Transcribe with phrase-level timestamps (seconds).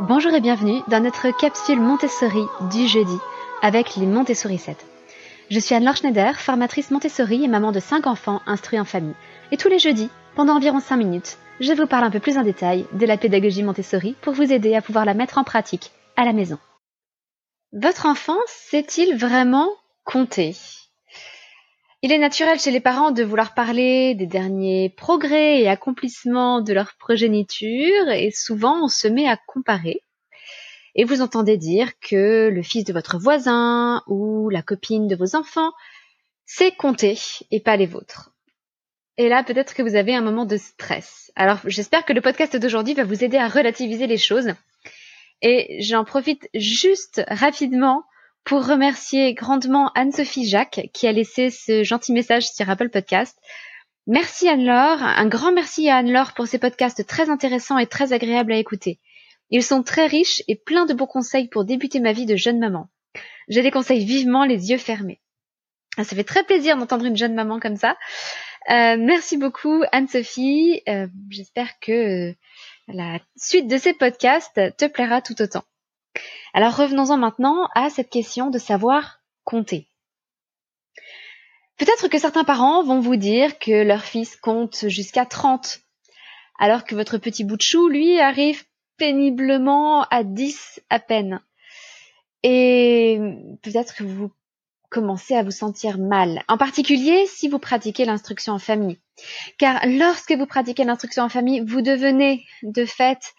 [0.00, 3.18] Bonjour et bienvenue dans notre capsule Montessori du jeudi
[3.60, 4.76] avec les Montessori 7.
[5.50, 9.14] Je suis Anne-Laure Schneider, formatrice Montessori et maman de 5 enfants instruits en famille.
[9.50, 12.42] Et tous les jeudis, pendant environ 5 minutes, je vous parle un peu plus en
[12.42, 16.24] détail de la pédagogie Montessori pour vous aider à pouvoir la mettre en pratique à
[16.24, 16.58] la maison.
[17.72, 19.68] Votre enfant sait-il vraiment
[20.04, 20.56] compter
[22.02, 26.72] il est naturel chez les parents de vouloir parler des derniers progrès et accomplissements de
[26.72, 30.02] leur progéniture et souvent on se met à comparer.
[30.96, 35.36] Et vous entendez dire que le fils de votre voisin ou la copine de vos
[35.36, 35.70] enfants
[36.44, 37.16] sait compter
[37.52, 38.32] et pas les vôtres.
[39.16, 41.30] Et là, peut-être que vous avez un moment de stress.
[41.36, 44.48] Alors, j'espère que le podcast d'aujourd'hui va vous aider à relativiser les choses.
[45.40, 48.04] Et j'en profite juste rapidement
[48.44, 53.38] pour remercier grandement Anne-Sophie Jacques qui a laissé ce gentil message sur Apple Podcast.
[54.06, 58.52] Merci Anne-Laure, un grand merci à Anne-Laure pour ces podcasts très intéressants et très agréables
[58.52, 58.98] à écouter.
[59.50, 62.58] Ils sont très riches et pleins de bons conseils pour débuter ma vie de jeune
[62.58, 62.88] maman.
[63.48, 65.20] Je les conseille vivement les yeux fermés.
[65.96, 67.96] Ah, ça fait très plaisir d'entendre une jeune maman comme ça.
[68.70, 70.82] Euh, merci beaucoup Anne-Sophie.
[70.88, 72.34] Euh, j'espère que euh,
[72.88, 75.64] la suite de ces podcasts te plaira tout autant.
[76.52, 79.88] Alors revenons-en maintenant à cette question de savoir compter.
[81.78, 85.80] Peut-être que certains parents vont vous dire que leur fils compte jusqu'à 30,
[86.58, 88.62] alors que votre petit bout de chou, lui, arrive
[88.98, 91.40] péniblement à 10 à peine.
[92.42, 93.18] Et
[93.62, 94.30] peut-être que vous
[94.90, 98.98] commencez à vous sentir mal, en particulier si vous pratiquez l'instruction en famille.
[99.58, 103.32] Car lorsque vous pratiquez l'instruction en famille, vous devenez de fait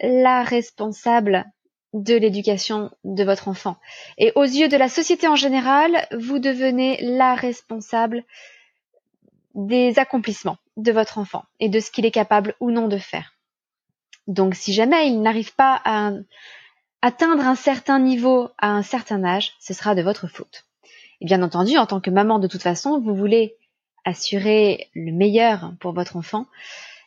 [0.00, 1.46] la responsable
[1.92, 3.76] de l'éducation de votre enfant.
[4.18, 8.24] Et aux yeux de la société en général, vous devenez la responsable
[9.54, 13.34] des accomplissements de votre enfant et de ce qu'il est capable ou non de faire.
[14.26, 16.12] Donc si jamais il n'arrive pas à
[17.02, 20.66] atteindre un certain niveau à un certain âge, ce sera de votre faute.
[21.20, 23.56] Et bien entendu, en tant que maman, de toute façon, vous voulez
[24.04, 26.46] assurer le meilleur pour votre enfant.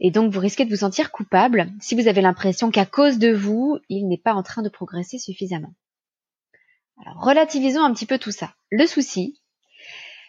[0.00, 3.32] Et donc, vous risquez de vous sentir coupable si vous avez l'impression qu'à cause de
[3.32, 5.74] vous, il n'est pas en train de progresser suffisamment.
[7.16, 8.54] Relativisons un petit peu tout ça.
[8.70, 9.40] Le souci,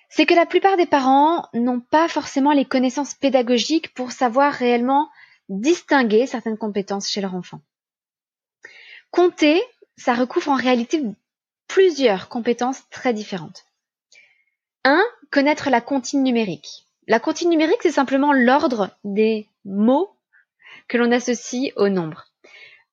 [0.09, 5.09] c'est que la plupart des parents n'ont pas forcément les connaissances pédagogiques pour savoir réellement
[5.49, 7.61] distinguer certaines compétences chez leur enfant.
[9.11, 9.61] Compter,
[9.97, 11.03] ça recouvre en réalité
[11.67, 13.65] plusieurs compétences très différentes.
[14.83, 15.01] 1.
[15.31, 16.88] Connaître la comptine numérique.
[17.09, 20.11] La comptine numérique, c'est simplement l'ordre des mots
[20.87, 22.27] que l'on associe au nombre.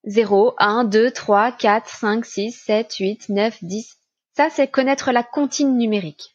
[0.05, 3.99] 0, 1, 2, 3, 4, 5, 6, 7, 8, 9, 10.
[4.35, 6.35] Ça, c'est connaître la comptine numérique.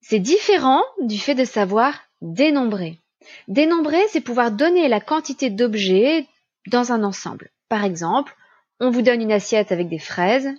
[0.00, 3.00] C'est différent du fait de savoir dénombrer.
[3.48, 6.28] Dénombrer, c'est pouvoir donner la quantité d'objets
[6.68, 7.50] dans un ensemble.
[7.68, 8.36] Par exemple,
[8.78, 10.50] on vous donne une assiette avec des fraises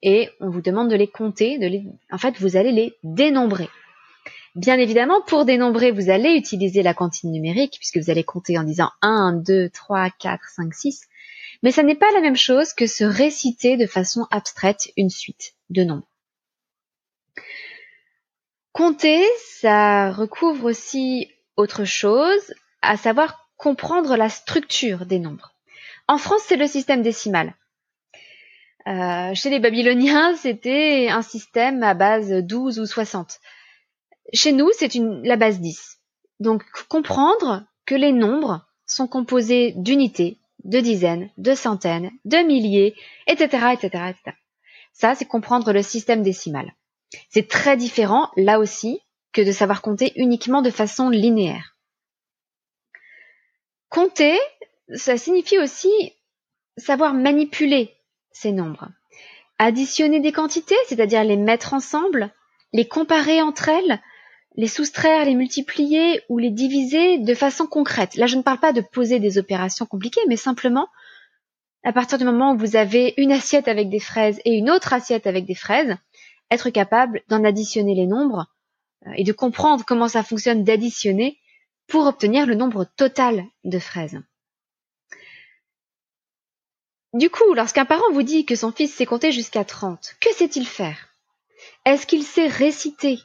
[0.00, 1.58] et on vous demande de les compter,
[2.10, 3.68] en fait, vous allez les dénombrer.
[4.54, 8.62] Bien évidemment, pour dénombrer, vous allez utiliser la cantine numérique, puisque vous allez compter en
[8.62, 11.00] disant 1, 2, 3, 4, 5, 6.
[11.64, 15.54] Mais ça n'est pas la même chose que se réciter de façon abstraite une suite
[15.70, 16.08] de nombres.
[18.72, 19.24] Compter,
[19.60, 25.54] ça recouvre aussi autre chose, à savoir comprendre la structure des nombres.
[26.06, 27.54] En France, c'est le système décimal.
[28.86, 33.40] Euh, chez les Babyloniens, c'était un système à base 12 ou 60.
[34.34, 36.00] Chez nous, c'est la base 10.
[36.40, 42.94] Donc comprendre que les nombres sont composés d'unités, de dizaines, de centaines, de milliers,
[43.26, 44.36] etc., etc., etc.
[44.92, 46.74] Ça, c'est comprendre le système décimal.
[47.30, 49.00] C'est très différent, là aussi,
[49.32, 51.76] que de savoir compter uniquement de façon linéaire.
[53.88, 54.38] Compter,
[54.94, 55.90] ça signifie aussi
[56.76, 57.94] savoir manipuler
[58.32, 58.88] ces nombres.
[59.58, 62.32] Additionner des quantités, c'est-à-dire les mettre ensemble,
[62.72, 64.00] les comparer entre elles,
[64.56, 68.14] les soustraire, les multiplier ou les diviser de façon concrète.
[68.16, 70.88] Là, je ne parle pas de poser des opérations compliquées, mais simplement,
[71.82, 74.92] à partir du moment où vous avez une assiette avec des fraises et une autre
[74.92, 75.96] assiette avec des fraises,
[76.50, 78.46] être capable d'en additionner les nombres
[79.06, 81.38] euh, et de comprendre comment ça fonctionne d'additionner
[81.88, 84.20] pour obtenir le nombre total de fraises.
[87.12, 90.66] Du coup, lorsqu'un parent vous dit que son fils sait compter jusqu'à 30, que sait-il
[90.66, 91.08] faire?
[91.84, 93.20] Est-ce qu'il sait réciter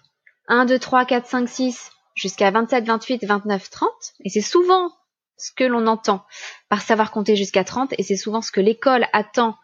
[0.49, 3.89] 1, 2, 3, 4, 5, 6 jusqu'à 27, 28, 29, 30.
[4.25, 4.91] Et c'est souvent
[5.37, 6.25] ce que l'on entend
[6.67, 9.55] par savoir compter jusqu'à 30 et c'est souvent ce que l'école attend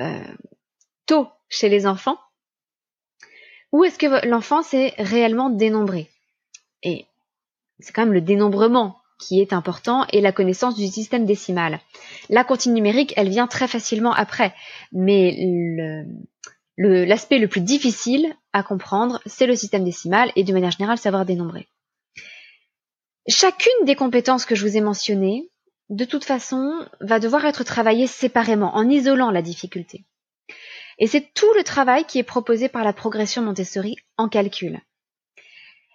[0.00, 0.34] euh,
[1.06, 2.18] tôt chez les enfants.
[3.72, 6.10] Ou est-ce que l'enfant s'est réellement dénombré?
[6.82, 7.06] Et
[7.78, 11.80] c'est quand même le dénombrement qui est important et la connaissance du système décimal.
[12.28, 14.54] La comptine numérique, elle vient très facilement après,
[14.92, 15.36] mais
[16.76, 21.24] l'aspect le, plus difficile à comprendre, c'est le système décimal et de manière générale savoir
[21.24, 21.68] dénombrer.
[23.28, 25.48] Chacune des compétences que je vous ai mentionnées,
[25.88, 30.04] de toute façon, va devoir être travaillée séparément, en isolant la difficulté.
[30.98, 34.80] Et c'est tout le travail qui est proposé par la progression Montessori en calcul.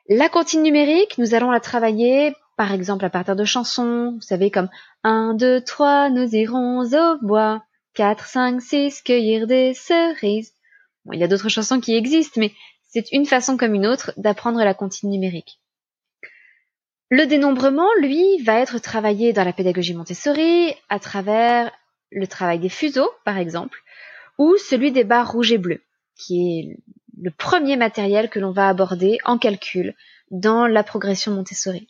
[0.10, 4.52] La comptine numérique, nous allons la travailler par exemple à partir de chansons, vous savez
[4.52, 4.68] comme
[5.04, 10.52] 1, 2, 3, nous irons au bois, 4, 5, 6, cueillir des cerises.
[11.13, 12.53] Il y a d'autres chansons qui existent, mais
[12.88, 15.59] c'est une façon comme une autre d'apprendre la comptine numérique.
[17.09, 21.71] Le dénombrement, lui, va être travaillé dans la pédagogie Montessori à travers
[22.11, 23.83] le travail des fuseaux, par exemple,
[24.38, 25.83] ou celui des barres rouges et bleues,
[26.15, 26.77] qui est
[27.21, 29.95] le premier matériel que l'on va aborder en calcul
[30.31, 31.88] dans la progression Montessori.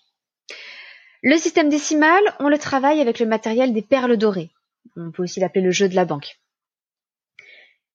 [1.21, 4.51] Le système décimal, on le travaille avec le matériel des perles dorées.
[4.95, 6.39] On peut aussi l'appeler le jeu de la banque.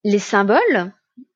[0.04, 0.92] Les symboles,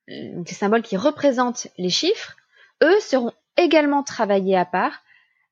[0.09, 2.37] les symboles qui représentent les chiffres,
[2.83, 5.03] eux seront également travaillés à part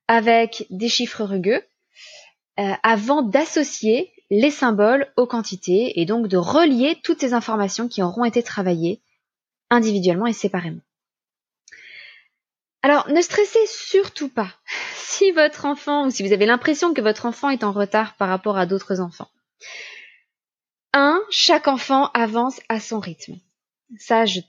[0.07, 1.63] avec des chiffres rugueux
[2.59, 8.01] euh, avant d'associer les symboles aux quantités et donc de relier toutes ces informations qui
[8.01, 9.01] auront été travaillées
[9.69, 10.81] individuellement et séparément.
[12.81, 14.51] Alors, ne stressez surtout pas
[14.95, 18.29] si votre enfant ou si vous avez l'impression que votre enfant est en retard par
[18.29, 19.29] rapport à d'autres enfants.
[20.93, 23.35] Un, chaque enfant avance à son rythme.
[23.97, 24.41] Ça, je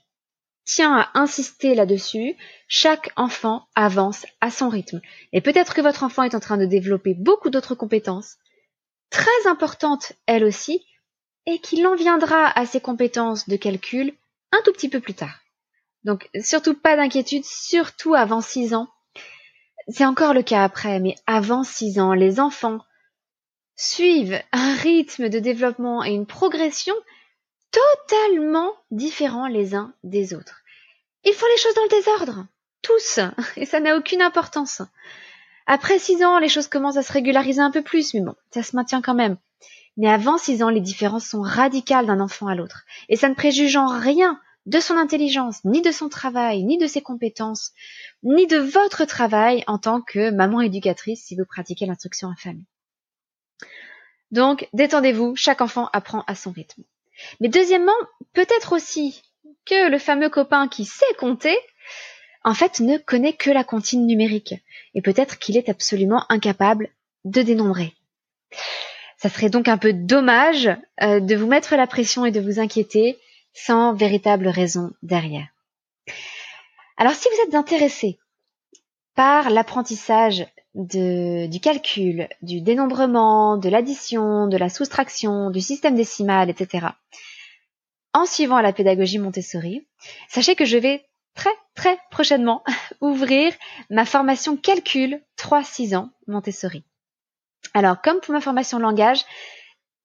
[0.65, 2.35] tiens à insister là-dessus.
[2.67, 5.01] Chaque enfant avance à son rythme.
[5.33, 8.37] Et peut-être que votre enfant est en train de développer beaucoup d'autres compétences,
[9.09, 10.85] très importantes elles aussi,
[11.45, 14.13] et qu'il en viendra à ses compétences de calcul
[14.51, 15.39] un tout petit peu plus tard.
[16.03, 18.87] Donc surtout pas d'inquiétude, surtout avant 6 ans.
[19.87, 22.79] C'est encore le cas après, mais avant 6 ans, les enfants
[23.75, 26.93] suivent un rythme de développement et une progression
[27.71, 30.61] totalement différents les uns des autres.
[31.23, 32.47] Ils font les choses dans le désordre,
[32.81, 33.19] tous,
[33.57, 34.81] et ça n'a aucune importance.
[35.65, 38.63] Après 6 ans, les choses commencent à se régulariser un peu plus, mais bon, ça
[38.63, 39.37] se maintient quand même.
[39.97, 43.35] Mais avant 6 ans, les différences sont radicales d'un enfant à l'autre, et ça ne
[43.35, 47.71] préjuge en rien de son intelligence, ni de son travail, ni de ses compétences,
[48.23, 52.67] ni de votre travail en tant que maman éducatrice si vous pratiquez l'instruction en famille.
[54.31, 56.83] Donc, détendez-vous, chaque enfant apprend à son rythme.
[57.39, 57.91] Mais deuxièmement,
[58.33, 59.21] peut-être aussi
[59.65, 61.57] que le fameux copain qui sait compter,
[62.43, 64.55] en fait, ne connaît que la comptine numérique.
[64.95, 66.89] Et peut-être qu'il est absolument incapable
[67.25, 67.93] de dénombrer.
[69.17, 70.69] Ça serait donc un peu dommage
[71.01, 73.19] euh, de vous mettre la pression et de vous inquiéter
[73.53, 75.47] sans véritable raison derrière.
[76.97, 78.17] Alors si vous êtes intéressé
[79.15, 80.45] par l'apprentissage
[80.79, 86.87] du calcul, du dénombrement, de l'addition, de la soustraction, du système décimal, etc.,
[88.13, 89.87] en suivant la pédagogie Montessori,
[90.29, 91.05] sachez que je vais
[91.35, 92.63] très très prochainement
[93.01, 93.53] ouvrir
[93.89, 96.83] ma formation calcul 3-6 ans Montessori.
[97.73, 99.25] Alors comme pour ma formation langage,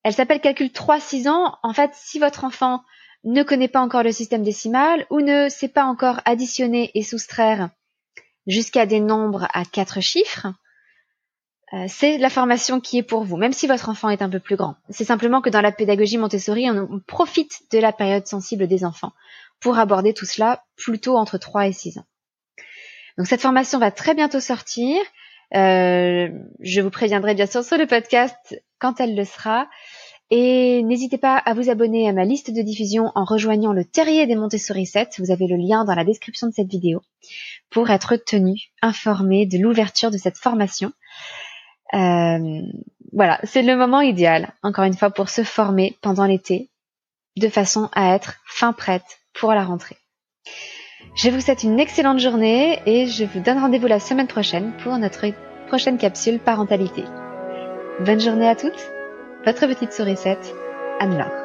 [0.02, 1.56] elle s'appelle calcul 3-6 ans.
[1.62, 2.82] En fait, si votre enfant
[3.24, 7.70] ne connaît pas encore le système décimal ou ne sait pas encore additionner et soustraire
[8.46, 10.48] jusqu'à des nombres à quatre chiffres,
[11.74, 14.38] euh, c'est la formation qui est pour vous, même si votre enfant est un peu
[14.38, 14.76] plus grand.
[14.90, 19.12] C'est simplement que dans la pédagogie Montessori, on, profite de la période sensible des enfants
[19.60, 22.04] pour aborder tout cela plutôt entre 3 et 6 ans.
[23.18, 24.96] Donc cette formation va très bientôt sortir.
[25.54, 26.28] Euh,
[26.60, 29.68] je vous préviendrai bien sûr sur le podcast quand elle le sera.
[30.30, 34.26] Et n'hésitez pas à vous abonner à ma liste de diffusion en rejoignant le Terrier
[34.26, 35.16] des Montessori 7.
[35.18, 37.02] Vous avez le lien dans la description de cette vidéo
[37.70, 40.92] pour être tenu, informé de l'ouverture de cette formation.
[41.94, 42.62] Euh,
[43.12, 46.70] voilà, c'est le moment idéal, encore une fois, pour se former pendant l'été,
[47.36, 49.96] de façon à être fin prête pour la rentrée.
[51.16, 54.98] Je vous souhaite une excellente journée et je vous donne rendez-vous la semaine prochaine pour
[54.98, 55.26] notre
[55.68, 57.04] prochaine capsule parentalité.
[58.00, 58.90] Bonne journée à toutes
[59.44, 60.54] votre petite sourisette,
[61.00, 61.43] Anne-Laure.